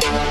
Moleque, 0.00 0.29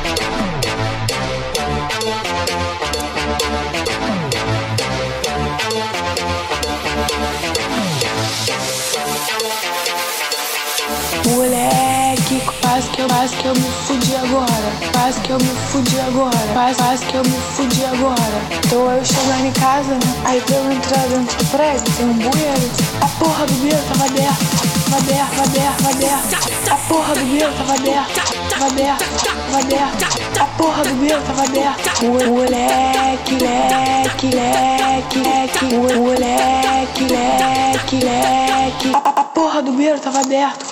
quase 12.79 12.89
que 12.91 13.01
eu, 13.01 13.07
quase 13.07 13.35
que 13.35 13.45
eu 13.45 13.53
me 13.53 13.61
fudi 13.61 14.15
agora. 14.15 14.71
Quase 14.93 15.19
que 15.21 15.29
eu 15.31 15.37
me 15.37 15.55
fudi 15.69 15.99
agora. 15.99 16.37
Quase, 16.53 16.75
quase 16.77 17.05
que 17.05 17.15
eu 17.15 17.23
me 17.23 17.39
fudi 17.55 17.85
agora. 17.85 18.41
Tô 18.69 18.89
eu 18.91 19.03
chegando 19.03 19.45
em 19.45 19.51
casa, 19.51 19.93
né? 19.95 20.21
Aí 20.23 20.41
pra 20.41 20.55
eu 20.55 20.71
entrar 20.71 21.07
dentro 21.07 21.37
do 21.37 21.45
prédio, 21.51 21.93
tem 21.97 22.05
um 22.05 22.13
bueiro. 22.13 22.71
A 23.01 23.07
porra 23.07 23.45
do 23.45 23.53
bueiro 23.55 23.83
tava 23.89 24.05
aberto. 24.05 24.45
Tava 24.85 24.97
aberto, 24.97 25.29
tava 25.35 25.43
aberto, 25.43 25.77
tava 25.77 25.89
aberto. 25.91 26.71
A 26.71 26.75
porra 26.87 27.15
do 27.15 27.25
bueiro 27.25 27.53
tava 27.53 27.73
aberto. 27.73 28.49
Tava 28.49 28.65
aberto, 28.67 29.05
tava 29.25 29.59
aberto. 29.59 30.05
A 30.39 30.45
porra 30.45 30.83
do 30.83 30.95
bueiro 30.95 31.21
tava 31.21 31.43
aberto. 31.43 32.05
Moleque, 32.05 33.35
leque, 33.43 34.27
leque, 34.35 35.19
leque. 35.19 35.65
Moleque, 35.75 37.03
leque, 37.03 37.95
leque. 38.05 38.91
A, 38.93 39.09
a 39.19 39.23
porra 39.23 39.61
do 39.61 39.71
bueiro 39.73 39.99
tava 39.99 40.21
aberto. 40.21 40.65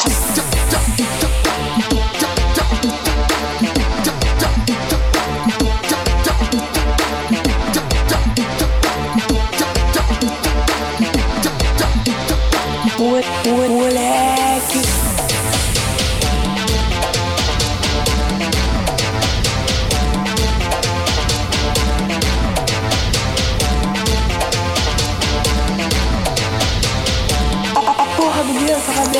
A, 28.47 28.71
a 28.73 28.79
porra 28.79 29.05
do 29.05 29.19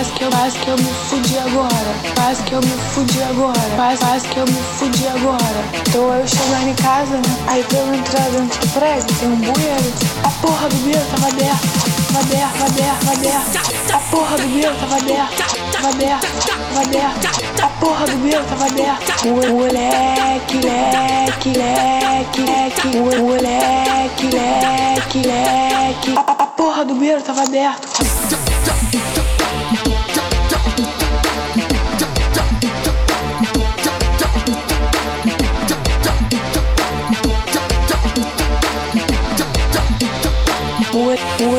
quase 0.00 0.12
que 0.12 0.24
eu, 0.24 0.30
quase 0.30 0.58
que 0.58 0.68
eu 0.68 0.76
me 0.78 0.84
fudi 0.84 1.38
agora. 1.38 1.94
Quase 2.14 2.42
que 2.44 2.52
eu 2.54 2.60
me 2.60 2.68
fudi 2.68 3.22
agora. 3.22 3.60
Quase, 3.76 3.98
quase 3.98 4.28
que 4.28 4.38
eu 4.38 4.46
me 4.46 4.62
fudi 4.78 5.06
agora. 5.08 5.64
Tô 5.92 6.14
eu 6.14 6.26
chegando 6.26 6.68
em 6.68 6.74
casa, 6.74 7.16
né? 7.16 7.36
Aí 7.46 7.62
pra 7.64 7.78
eu 7.78 7.94
entrar 7.94 8.30
dentro 8.30 8.60
do 8.60 8.68
prédio, 8.68 9.14
tem 9.18 9.28
um 9.28 9.36
bueiro. 9.36 9.92
A 10.24 10.30
porra 10.40 10.68
do 10.68 10.76
bueiro 10.76 11.04
tava 11.10 11.28
aberto. 11.28 11.68
Tava 12.06 12.20
aberto, 12.20 12.52
tava 12.52 12.70
aberto, 12.70 13.00
tava 13.04 13.12
aberto. 13.12 13.92
A 13.92 13.98
porra 13.98 14.36
do 14.38 14.48
bueiro 14.48 14.74
tava 14.76 14.96
aberto. 14.96 15.70
Tava 15.72 15.88
aberto, 15.88 16.46
tava 16.46 16.80
aberto. 16.80 17.62
A 17.62 17.68
porra 17.68 18.06
do 18.06 18.16
bueiro 18.16 18.44
tava 18.44 18.64
aberto. 18.64 19.26
Moleque, 19.26 20.56
leque, 20.64 21.58
leque, 21.58 22.40
leque. 22.40 22.96
Moleque, 22.96 24.26
leque, 24.32 25.28
leque. 25.28 26.14
A, 26.16 26.20
a, 26.20 26.44
a 26.44 26.46
porra 26.46 26.84
do 26.86 26.94
bueiro 26.94 27.20
tava 27.20 27.42
aberto. 27.42 27.89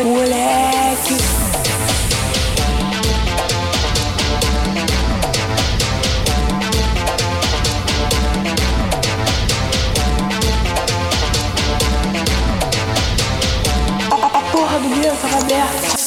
moleque. 0.06 1.18
A 14.24 14.42
porra 14.52 14.80
do 14.80 14.90
meu 14.90 15.16
tava 15.18 15.38
aberto. 15.38 16.01